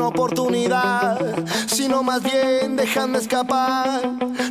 [0.01, 1.19] una oportunidad,
[1.67, 4.01] sino más bien déjame escapar.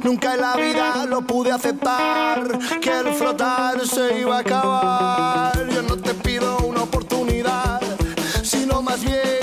[0.05, 5.69] Nunca en la vida lo pude aceptar, que el flotar se iba a acabar.
[5.71, 7.81] Yo no te pido una oportunidad,
[8.45, 9.40] sino más bien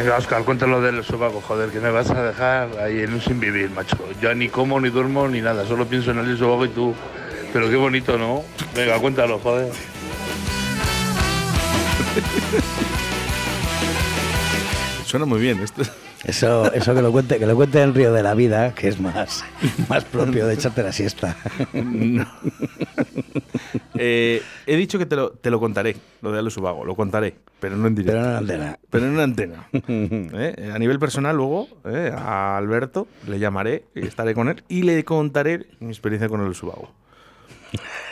[0.00, 3.38] Venga, Oscar, cuéntalo del sobaco, joder, que me vas a dejar ahí en un sin
[3.38, 3.98] vivir, macho.
[4.18, 6.94] Yo ni como, ni duermo, ni nada, solo pienso en el sobaco y tú.
[7.52, 8.42] Pero qué bonito, ¿no?
[8.74, 9.70] Venga, cuéntalo, joder.
[15.10, 15.82] Suena muy bien esto.
[16.22, 19.00] Eso, eso que lo cuente, que lo cuente en Río de la Vida, que es
[19.00, 19.44] más,
[19.88, 21.36] más propio de echarte la siesta.
[21.72, 22.30] No.
[23.96, 27.34] Eh, he dicho que te lo, te lo contaré, lo de Ale Subago, lo contaré,
[27.58, 28.20] pero no en directo.
[28.20, 28.78] Pero en antena.
[28.88, 29.68] Pero en una antena.
[29.72, 34.82] Eh, A nivel personal, luego, eh, a Alberto le llamaré, y estaré con él y
[34.82, 36.92] le contaré mi experiencia con el Subago.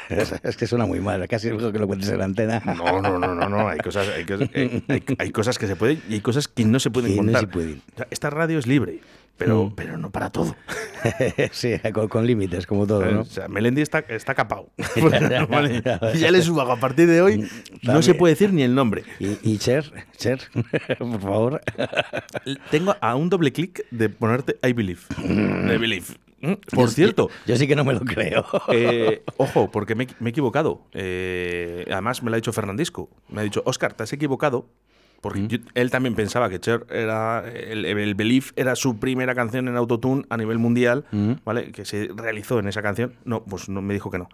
[0.08, 2.60] Es, es que suena muy mal, casi mejor que lo cuentes en la antena.
[2.64, 3.68] No, no, no, no, no.
[3.68, 4.82] Hay cosas, hay, cosas- hay-
[5.18, 7.40] hay- cosas que se pueden y hay cosas que no se pueden no contar.
[7.42, 7.82] se pueden.
[7.94, 9.00] O sea, esta radio es libre,
[9.36, 9.74] pero, Mm.
[9.74, 10.56] pero no para todo.
[11.52, 13.20] sí, con, con límites, como todo, ¿no?
[13.20, 14.70] O sea, Melendi está, está capado.
[15.48, 15.82] Vale.
[16.16, 16.72] Ya le subago.
[16.72, 17.48] A partir de hoy
[17.82, 19.04] no se puede decir ni el nombre.
[19.20, 20.40] Y, y Cher, Cher,
[20.98, 21.60] por favor.
[22.70, 25.00] Tengo a un doble clic de ponerte I believe.
[25.18, 26.06] I believe.
[26.40, 28.44] Mm, Por Yo- cierto, Yo sí que no me lo creo.
[28.72, 30.82] eh, ojo, porque me, me he equivocado.
[30.92, 33.08] Eh, además, me lo ha dicho Fernandisco.
[33.28, 34.66] Me ha dicho, Oscar, te has equivocado.
[35.20, 37.42] Porque yo- él también pensaba que Cher era.
[37.52, 41.06] El, el Belief era su primera canción en autotune a nivel mundial,
[41.44, 41.72] ¿vale?
[41.72, 43.14] Que se realizó en esa canción.
[43.24, 44.28] No, pues no, me dijo que no.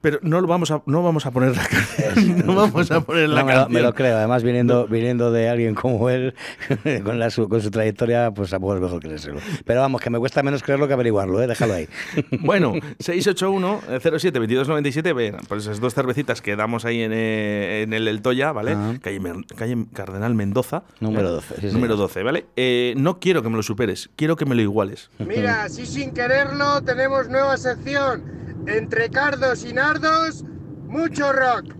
[0.00, 2.46] Pero no lo vamos a, no vamos a poner la canción.
[2.46, 5.48] no vamos a poner la No, me, lo, me lo creo, además viniendo, viniendo de
[5.48, 6.34] alguien como él,
[7.04, 9.40] con, la, su, con su trayectoria, pues a poco es mejor creérselo.
[9.64, 11.48] Pero vamos, que me cuesta menos creerlo que averiguarlo, ¿eh?
[11.48, 11.88] déjalo ahí.
[12.40, 18.22] Bueno, 681-07-2297, ven, pues esas dos cervecitas que damos ahí en, eh, en el El
[18.22, 18.72] Toya, ¿vale?
[18.76, 18.94] Ah.
[19.02, 20.82] Calle, Mer- calle Cardenal Mendoza.
[21.00, 21.32] Número ¿eh?
[21.32, 22.08] 12, sí, Número señor.
[22.08, 22.46] 12, ¿vale?
[22.56, 25.10] Eh, no quiero que me lo superes, quiero que me lo iguales.
[25.18, 28.37] Mira, así sin quererlo tenemos nueva sección.
[28.66, 30.44] Entre cardos y nardos,
[30.86, 31.77] mucho rock.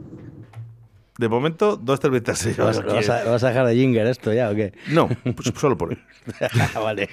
[1.18, 2.38] De momento, dos cervecitas.
[2.38, 4.72] si ¿Lo vas, vas a, vas a dejar de Jinger esto ya o qué?
[4.88, 5.98] No, pues solo por él.
[6.76, 7.08] vale.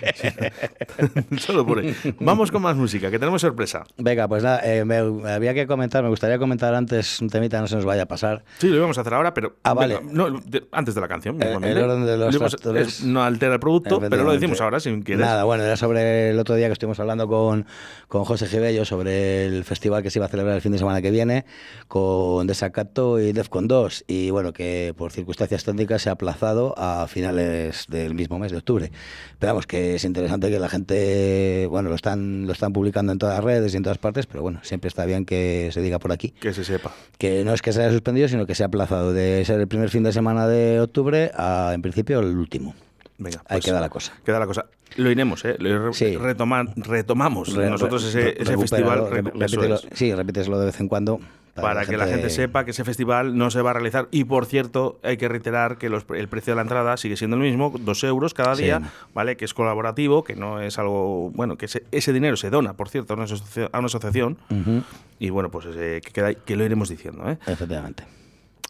[1.39, 1.95] solo por él.
[2.19, 3.83] Vamos con más música, que tenemos sorpresa.
[3.97, 4.97] Venga, pues nada, eh, me,
[5.27, 8.43] había que comentar, me gustaría comentar antes un temita, no se nos vaya a pasar.
[8.59, 9.55] Sí, lo íbamos a hacer ahora, pero.
[9.63, 9.99] Ah, vale.
[10.03, 11.41] no, de- antes de la canción.
[11.41, 11.79] El- mismamente.
[11.79, 12.87] el orden de los Lo íbamos- factores.
[12.87, 15.25] es- no altera el producto, pero lo decimos ahora si quieres.
[15.25, 17.65] Nada, bueno, era sobre el otro día que estuvimos hablando con,
[18.07, 21.01] con José Gibello sobre el festival que se iba a celebrar el fin de semana
[21.01, 21.45] que viene
[21.87, 27.07] con Desacato y Defcon 2 y bueno, que por circunstancias técnicas se ha aplazado a
[27.07, 28.91] finales del mismo mes de octubre.
[29.39, 33.17] Pero vamos, que es interesante que la gente, bueno, lo están, lo están publicando en
[33.19, 35.99] todas las redes y en todas partes, pero bueno, siempre está bien que se diga
[35.99, 36.31] por aquí.
[36.31, 36.91] Que se sepa.
[37.17, 39.67] Que no es que se haya suspendido, sino que se ha aplazado de ser el
[39.67, 42.75] primer fin de semana de octubre a, en principio, el último.
[43.17, 44.13] Venga, Ahí pues, queda la cosa.
[44.25, 44.65] Queda la cosa.
[44.97, 45.55] Lo iremos, ¿eh?
[45.59, 49.33] Lo re- retomar- retomamos Re- nosotros ese, re- ese recupéralo, festival.
[49.33, 49.97] repítelo- es.
[49.97, 51.19] sí, repíteselo de vez en cuando.
[51.55, 54.07] Para que la gente sepa que ese festival no se va a realizar.
[54.11, 57.37] Y por cierto, hay que reiterar que los- el precio de la entrada sigue siendo
[57.37, 58.63] el mismo, dos euros cada Sí.
[58.63, 58.81] día,
[59.13, 59.37] ¿vale?
[59.37, 61.31] Que es colaborativo, que no es algo.
[61.33, 64.37] Bueno, que ese, ese dinero se dona, por cierto, a una, a una asociación.
[64.49, 64.83] Ujú.
[65.19, 67.37] Y bueno, pues eh, que, queda que lo iremos diciendo, ¿eh?
[67.47, 68.03] Efectivamente.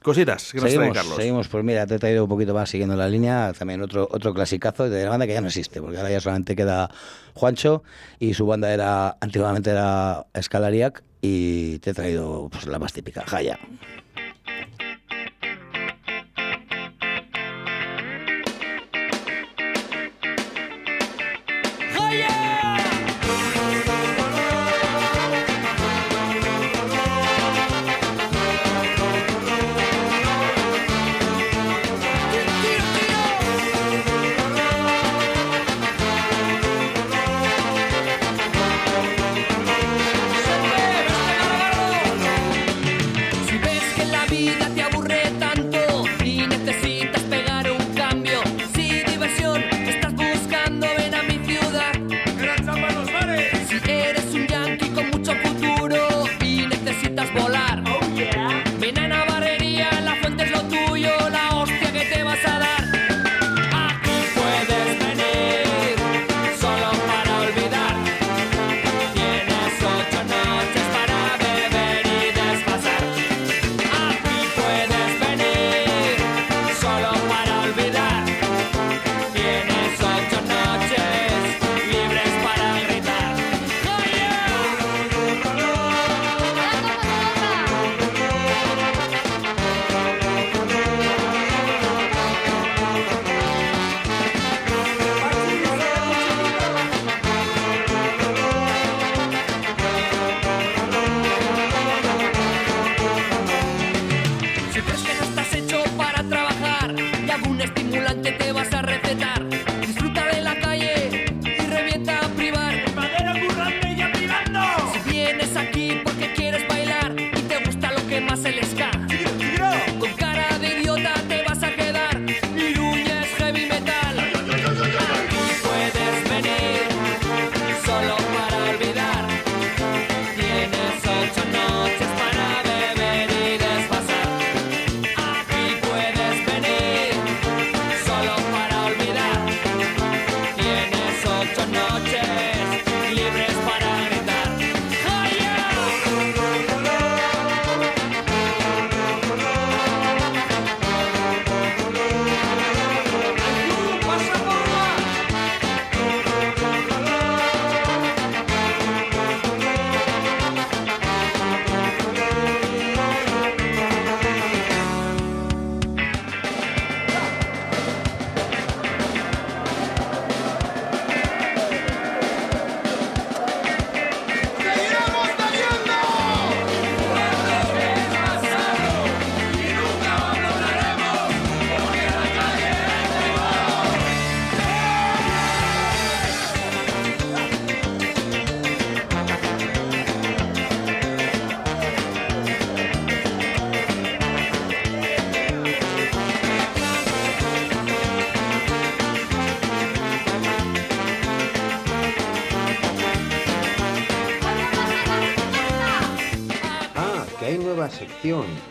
[0.03, 1.15] Cositas que nos trae Seguimos, Carlos.
[1.15, 4.35] seguimos, pues mira, te he traído un poquito más siguiendo la línea, también otro otro
[4.35, 6.91] clasicazo de la banda que ya no existe, porque ahora ya solamente queda
[7.33, 7.81] Juancho
[8.19, 13.23] y su banda era antiguamente era Escalariac y te he traído pues la más típica,
[13.25, 13.59] Jaya.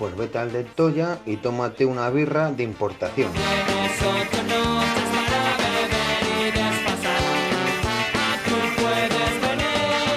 [0.00, 3.30] Pues vete al de Toya y tómate una birra de importación.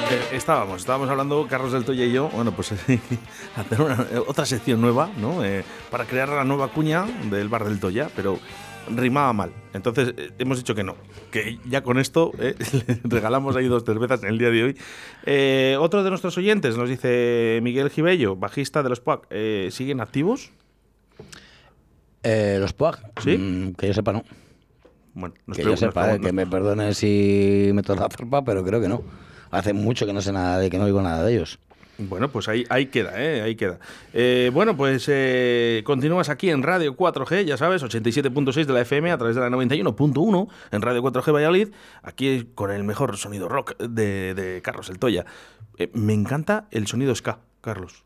[0.10, 2.72] Eh, estábamos, estábamos hablando, Carlos del Toya y yo, bueno, pues
[3.56, 3.80] hacer
[4.26, 5.46] otra sección nueva, ¿no?
[5.46, 8.40] Eh, para crear la nueva cuña del bar del Toya, pero
[8.96, 9.52] rimaba mal.
[9.74, 10.96] Entonces eh, hemos dicho que no,
[11.32, 12.56] que ya con esto eh,
[13.04, 14.78] regalamos ahí dos cervezas en el día de hoy.
[15.26, 20.02] Eh, otro de nuestros oyentes nos dice Miguel Gibello, bajista de los PUAC, eh, ¿siguen
[20.02, 20.52] activos?
[22.24, 23.38] Eh, los PUAG, ¿Sí?
[23.38, 24.24] mm, que yo sepa, no.
[25.14, 28.88] Bueno, nos que yo sepa, que me perdonen si meto la zarpa, pero creo que
[28.88, 29.02] no.
[29.50, 31.60] Hace mucho que no sé nada de que no oigo nada de ellos.
[32.00, 33.42] Bueno, pues ahí, ahí queda, ¿eh?
[33.42, 33.80] ahí queda.
[34.14, 39.12] Eh, bueno, pues eh, continúas aquí en Radio 4G, ya sabes, 87.6 de la FM
[39.12, 41.70] a través de la 91.1 en Radio 4G Valladolid,
[42.04, 45.26] aquí con el mejor sonido rock de, Carlos El Toya.
[45.94, 48.04] Me encanta el sonido ska, Carlos.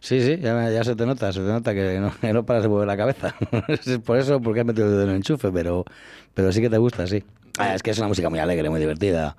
[0.00, 2.68] Sí, sí, ya, se te nota, se te nota que no, que no paras de
[2.68, 3.34] mover la cabeza.
[4.04, 5.84] Por eso, porque has metido el en el enchufe, pero,
[6.32, 7.24] pero sí que te gusta, sí.
[7.58, 9.36] Ah, es que es una música muy alegre, muy divertida.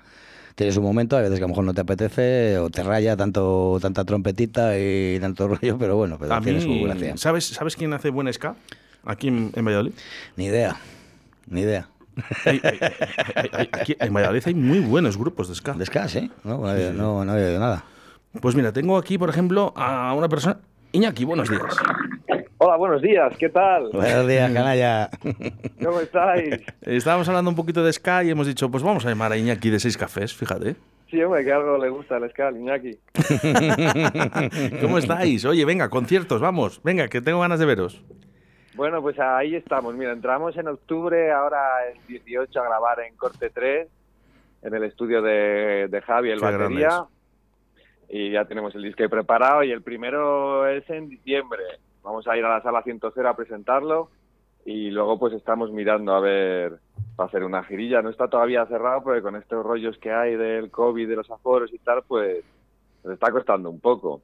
[0.56, 3.14] Tienes un momento, a veces que a lo mejor no te apetece o te raya
[3.16, 7.16] tanto tanta trompetita y tanto rollo, pero bueno, pero A tiene mí, su gracia.
[7.16, 8.56] ¿sabes, ¿Sabes quién hace buen ska
[9.04, 9.92] aquí en, en Valladolid?
[10.36, 10.76] Ni idea,
[11.46, 11.88] ni idea.
[12.46, 15.74] Hay- hay- hay- hay- aquí en Valladolid hay muy buenos grupos de ska.
[15.74, 17.84] De ska, sí, no, no, había- no, no había oído nada.
[18.40, 20.58] Pues mira, tengo aquí, por ejemplo, a una persona...
[20.92, 21.62] Iñaki, buenos días.
[22.68, 23.90] Hola, buenos días, ¿qué tal?
[23.92, 25.08] Buenos días, canalla.
[25.84, 26.64] ¿Cómo estáis?
[26.80, 29.70] Estábamos hablando un poquito de Ska y hemos dicho, pues vamos a llamar a Iñaki
[29.70, 30.74] de Seis Cafés, fíjate.
[31.08, 32.98] Sí, hombre, que algo le gusta el ska al Iñaki.
[34.80, 35.44] ¿Cómo estáis?
[35.44, 36.82] Oye, venga, conciertos, vamos.
[36.82, 38.02] Venga, que tengo ganas de veros.
[38.74, 39.94] Bueno, pues ahí estamos.
[39.94, 43.86] Mira, entramos en octubre, ahora el 18 a grabar en Corte 3,
[44.62, 47.04] en el estudio de, de Javi, el Qué batería.
[48.08, 51.62] Y ya tenemos el disco ahí preparado y el primero es en diciembre.
[52.06, 54.10] Vamos a ir a la sala 100 a presentarlo
[54.64, 56.78] y luego pues estamos mirando a ver
[57.16, 58.00] para hacer una girilla.
[58.00, 61.72] No está todavía cerrado porque con estos rollos que hay del COVID, de los aforos
[61.74, 62.44] y tal, pues
[63.02, 64.22] nos está costando un poco.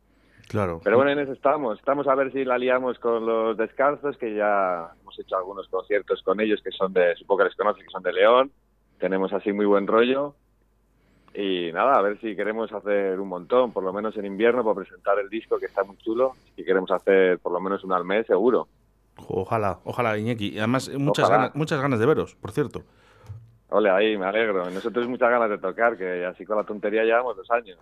[0.48, 0.80] Claro.
[0.84, 1.76] Pero bueno, en eso estamos.
[1.80, 6.22] Estamos a ver si la liamos con los descalzos, que ya hemos hecho algunos conciertos
[6.22, 8.52] con ellos que son de, supongo que les conoces, que son de León.
[9.00, 10.36] Tenemos así muy buen rollo.
[11.34, 14.76] Y nada, a ver si queremos hacer un montón, por lo menos en invierno, para
[14.76, 16.32] presentar el disco, que está muy chulo.
[16.56, 18.68] Y queremos hacer por lo menos uno al mes, seguro.
[19.28, 20.48] Ojalá, ojalá, Iñaki.
[20.54, 21.38] Y además, muchas Ojalá.
[21.38, 22.82] ganas, muchas ganas de veros, por cierto.
[23.68, 24.68] Ole, ahí, me alegro.
[24.70, 27.78] Nosotros muchas ganas de tocar, que así con la tontería llevamos dos años.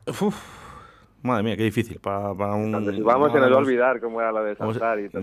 [1.23, 1.99] Madre mía, qué difícil.
[1.99, 5.11] Para, para un, vamos se nos va a olvidar cómo era lo de saltar y.
[5.13, 5.21] No,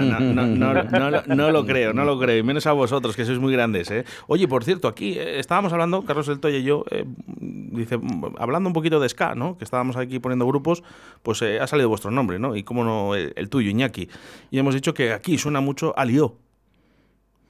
[0.00, 2.38] no, no, no, no lo- creo, no lo creo.
[2.38, 3.88] Y menos a vosotros, que sois muy grandes.
[3.92, 4.04] ¿eh?
[4.26, 7.04] Oye, por cierto, aquí eh, estábamos hablando, Carlos El Toya y yo, eh,
[7.38, 7.96] dice,
[8.38, 9.56] hablando un poquito de Ska, ¿no?
[9.56, 10.82] Que estábamos aquí poniendo grupos,
[11.22, 12.56] pues eh, ha salido vuestro nombre, ¿no?
[12.56, 14.08] Y cómo no, el, el tuyo, Iñaki.
[14.50, 16.34] Y hemos dicho que aquí suena mucho Alió.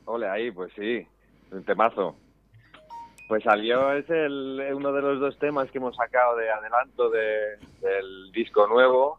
[0.04, 1.06] Ole, ahí, pues sí,
[1.50, 2.14] un temazo.
[3.28, 7.56] Pues salió, es el, uno de los dos temas que hemos sacado de adelanto de-
[7.80, 9.18] del disco nuevo.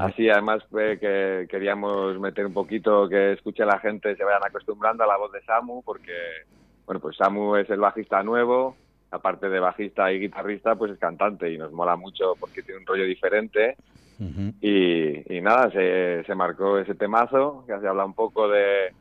[0.00, 5.06] Así, además, que queríamos meter un poquito que escuche la gente, se vayan acostumbrando a
[5.08, 6.12] la voz de Samu, porque,
[6.86, 8.76] bueno, pues Samu es el bajista nuevo,
[9.10, 12.86] aparte de bajista y guitarrista, pues es cantante y nos mola mucho porque tiene un
[12.86, 13.76] rollo diferente.
[14.60, 18.92] Y, y nada, se, se marcó ese temazo, que se habla un poco de,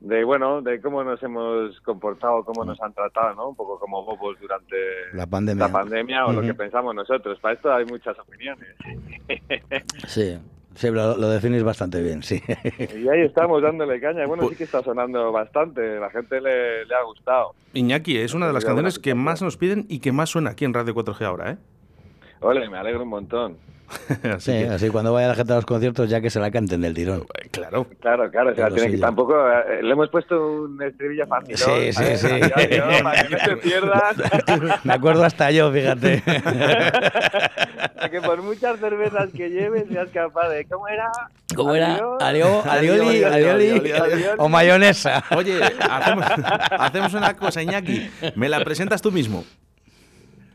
[0.00, 3.48] de, bueno, de cómo nos hemos comportado, cómo nos han tratado, ¿no?
[3.50, 4.76] Un poco como bobos durante
[5.12, 5.66] La pandemia.
[5.66, 7.38] la pandemia o lo que pensamos nosotros.
[7.40, 8.68] Para esto hay muchas opiniones.
[10.06, 10.38] Sí,
[10.74, 12.42] sí, lo, lo definís bastante bien, sí.
[12.96, 14.26] y ahí estamos dándole caña.
[14.26, 17.54] Bueno, Pues sí que está sonando bastante, la gente le, le ha gustado.
[17.74, 20.64] Iñaki, es una de las canciones que más nos piden y que más suena aquí
[20.64, 21.56] en Radio 4G ahora, ¿eh?
[22.40, 23.56] Ole, me alegro un montón.
[24.38, 26.94] Sí, así cuando vaya la gente a los conciertos ya que se la canten del
[26.94, 27.24] tirón.
[27.50, 27.86] Claro.
[28.00, 29.06] Claro, claro, o sea, Pero tiene sí, que ya.
[29.06, 31.56] tampoco eh, le hemos puesto un estribillo fácil.
[31.56, 32.28] Sí, sí, sí.
[33.02, 34.14] para que no se pierdan.
[34.84, 36.22] Me acuerdo hasta yo, fíjate.
[38.10, 41.10] que por muchas cervezas que lleves seas capaz de ¿cómo era?
[41.54, 41.94] ¿Cómo era?
[42.20, 44.24] Alio- Alio, alioli, alioli, alioli.
[44.38, 45.22] o mayonesa.
[45.36, 46.24] Oye, hacemos,
[46.70, 48.08] hacemos una cosa, Iñaki.
[48.36, 49.44] Me la presentas tú mismo.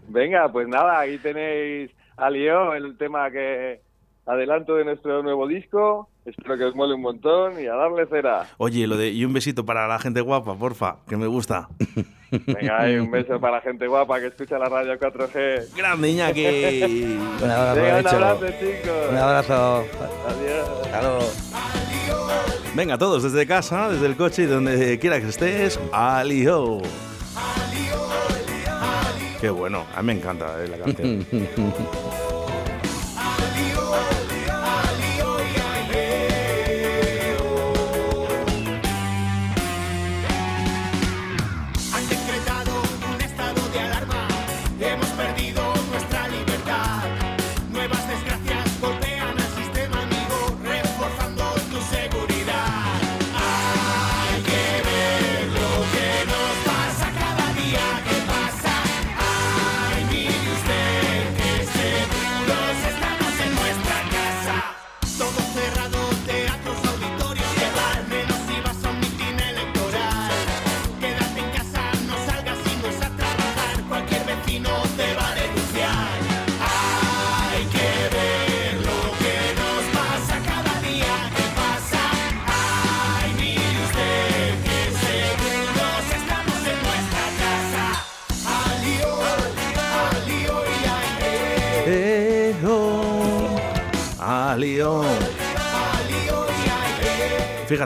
[0.07, 3.82] Venga, pues nada, ahí tenéis a Lío, el tema que
[4.26, 6.09] adelanto de nuestro nuevo disco.
[6.26, 8.47] Espero que os mole un montón y a darle cera.
[8.57, 11.70] Oye, lo de y un besito para la gente guapa, porfa, que me gusta.
[12.32, 15.76] Venga, ahí un beso para la gente guapa que escucha la radio 4G.
[15.78, 16.45] Grande, Iñaki.
[17.43, 19.09] Un abrazo, Venga, un abrazo, chicos.
[19.11, 19.86] Un abrazo.
[20.28, 20.70] Adiós.
[20.84, 21.20] Hasta luego.
[22.76, 26.82] Venga, todos desde casa, desde el coche y donde quiera que estés, Alio.
[29.39, 31.26] Qué bueno, a mí me encanta eh, la canción.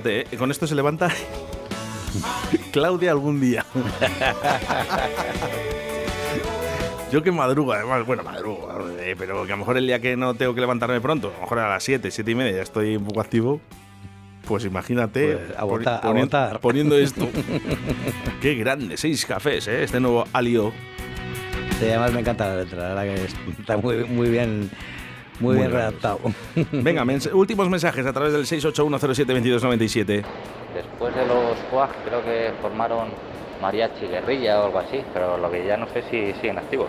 [0.02, 1.10] Fíjate, eh, con esto se levanta
[2.72, 3.66] Claudia algún día.
[7.12, 10.16] Yo que madrugo, además, bueno, madrugo, eh, pero que a lo mejor el día que
[10.16, 12.62] no tengo que levantarme pronto, a lo mejor a las 7, 7 y media ya
[12.62, 13.60] estoy un poco activo,
[14.48, 17.28] pues imagínate Pues, poni- poniendo esto.
[18.42, 19.84] Qué grande, seis cafés, ¿eh?
[19.84, 20.72] este nuevo alio.
[21.80, 24.70] Sí, además me encanta la letra, la verdad que es- está muy, muy bien,
[25.40, 26.20] muy, Muy bien redactado.
[26.72, 30.24] Venga, mens- últimos mensajes a través del 681072297.
[30.76, 33.08] Después de los Quag creo que formaron
[33.62, 36.88] Mariachi Guerrilla o algo así, pero lo que ya no sé si siguen activos.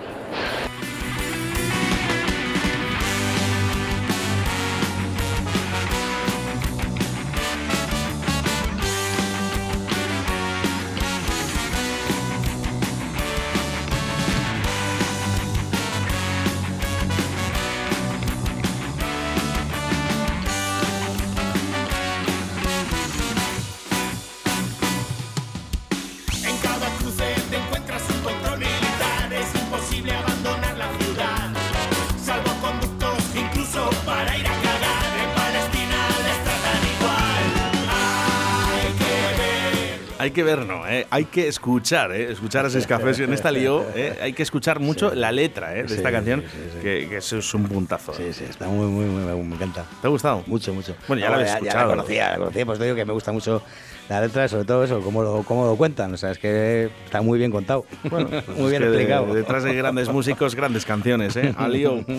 [40.31, 41.09] Hay que ver, no, ¿eh?
[41.11, 42.31] hay que escuchar, ¿eh?
[42.31, 43.18] escuchar a seis cafés.
[43.18, 44.16] En esta lío, ¿eh?
[44.22, 45.83] hay que escuchar mucho la letra ¿eh?
[45.83, 46.78] de Sí, esta canción, sí, sí, sí.
[46.81, 48.14] Que, que es un puntazo.
[48.14, 49.85] Sí, sí, está muy, muy, muy, me- encanta.
[50.01, 50.45] ¿Te ha gustado?
[50.47, 50.95] Mucho, mucho.
[51.09, 51.81] Bueno, ya No, la habéis ya, escuchado.
[51.89, 53.61] la conocía, la conocía, pues te digo que me gusta mucho
[54.09, 56.14] la letra, sobre todo eso, cómo lo, cómo lo cuentan.
[56.14, 57.85] O sea, es que está muy bien contado.
[58.09, 59.35] Bueno, muy pues bien que de- explicado.
[59.35, 61.53] detrás de grandes músicos, grandes canciones, ¿eh?
[61.59, 62.05] Alío.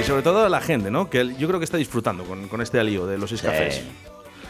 [0.00, 1.10] Y sobre todo la gente, ¿no?
[1.10, 3.74] Que yo creo que está disfrutando con, con este alío de los seis cafés.
[3.74, 3.82] Sí.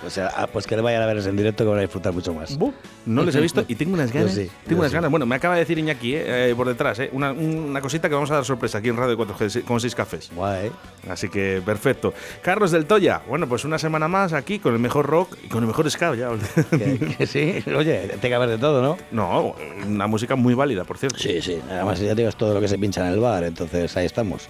[0.07, 2.13] O sea, ah, pues que le vayan a ver en directo que van a disfrutar
[2.13, 2.57] mucho más.
[3.07, 4.35] No les he visto y tengo unas Yo ganas.
[4.35, 4.95] sí, tengo unas sí.
[4.95, 5.11] ganas.
[5.11, 8.15] Bueno, me acaba de decir Iñaki eh, eh, por detrás, eh, una, una cosita que
[8.15, 10.31] vamos a dar sorpresa aquí en Radio 4G con seis cafés.
[10.35, 10.71] Guay.
[11.09, 12.15] Así que perfecto.
[12.43, 15.63] Carlos del Toya, bueno, pues una semana más aquí con el mejor rock y con
[15.63, 16.15] el mejor ska.
[16.15, 16.31] Ya.
[16.71, 18.97] Que, que sí, oye, tiene que haber de todo, ¿no?
[19.11, 19.55] No,
[19.87, 21.19] una música muy válida, por cierto.
[21.19, 21.61] Sí, sí.
[21.69, 24.49] Además, ya digo, es todo lo que se pincha en el bar, entonces ahí estamos.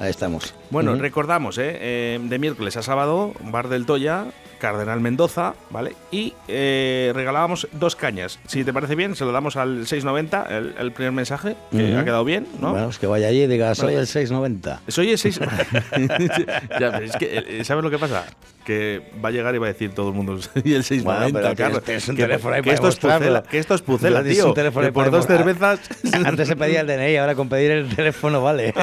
[0.00, 0.54] Ahí estamos.
[0.70, 1.76] Bueno, recordamos, ¿eh?
[1.80, 4.26] Eh, de miércoles a sábado, Bar del Toya,
[4.58, 5.94] Cardenal Mendoza, ¿vale?
[6.10, 8.38] Y eh, regalábamos dos cañas.
[8.46, 12.04] Si te parece bien, se lo damos al 690, el, el primer mensaje, que ha
[12.04, 12.72] quedado bien, ¿no?
[12.72, 14.80] Bueno, es que vaya allí y diga, soy el 690.
[14.88, 15.40] Soy el 6.
[16.80, 18.24] ya, pero es que, eh, ¿sabes lo que pasa?
[18.64, 21.56] Que va a llegar y va a decir todo el mundo, soy el 690, Bueno,
[21.56, 21.82] Carlos.
[21.84, 23.26] tienes un que, teléfono ahí que para esto es demostrarlo.
[23.26, 24.48] pucela, que esto es pucela, tío.
[24.48, 25.80] un teléfono que por dos cervezas.
[26.24, 28.74] Antes se pedía el DNI, ahora con pedir el teléfono vale.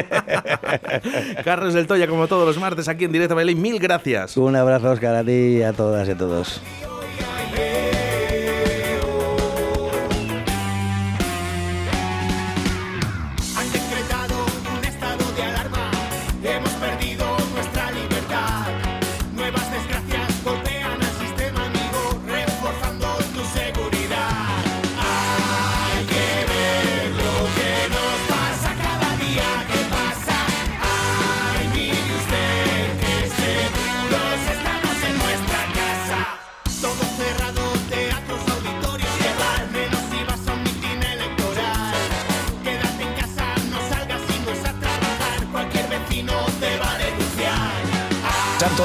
[1.43, 3.55] Carlos del Toya, como todos los martes, aquí en Directo Bailey.
[3.55, 4.37] Mil gracias.
[4.37, 6.61] Un abrazo, Oscar, a ti a todas y a todos.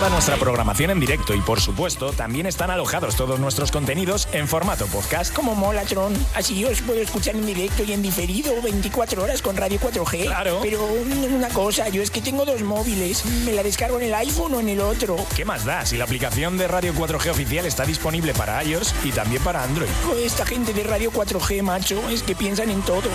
[0.00, 4.48] Toda nuestra programación en directo y por supuesto también están alojados todos nuestros contenidos en
[4.48, 5.30] formato podcast.
[5.34, 6.14] Como mola, Tron.
[6.34, 10.24] Así os puedo escuchar en directo y en diferido 24 horas con Radio 4G.
[10.24, 10.60] Claro.
[10.62, 13.26] Pero una cosa, yo es que tengo dos móviles.
[13.44, 15.16] ¿Me la descargo en el iPhone o en el otro?
[15.36, 19.12] ¿Qué más da si la aplicación de Radio 4G oficial está disponible para iOS y
[19.12, 19.90] también para Android?
[20.24, 23.10] Esta gente de Radio 4G, macho, es que piensan en todo.